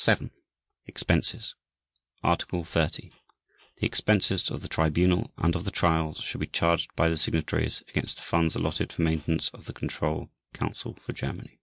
VII. 0.00 0.30
EXPENSES 0.86 1.56
Article 2.22 2.62
30. 2.62 3.10
The 3.78 3.84
expenses 3.84 4.48
of 4.48 4.62
the 4.62 4.68
Tribunal 4.68 5.32
and 5.36 5.56
of 5.56 5.64
the 5.64 5.72
trials, 5.72 6.18
shall 6.18 6.38
be 6.38 6.46
charged 6.46 6.94
by 6.94 7.08
the 7.08 7.16
Signatories 7.16 7.80
against 7.88 8.18
the 8.18 8.22
funds 8.22 8.54
allotted 8.54 8.92
for 8.92 9.02
maintenance 9.02 9.48
of 9.48 9.64
the 9.64 9.72
Control 9.72 10.30
Council 10.54 10.94
for 10.94 11.12
Germany. 11.12 11.58